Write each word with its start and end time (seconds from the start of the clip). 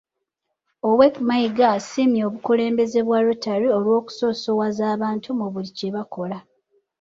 Owek.Mayiga 0.89 1.65
asiimye 1.77 2.21
obukulembeze 2.29 2.99
bwa 3.07 3.19
Rotary 3.25 3.67
olw’okusosowaza 3.77 4.83
abantu 4.95 5.29
mu 5.39 5.47
buli 5.53 5.69
kye 5.77 5.89
bakola. 5.95 6.37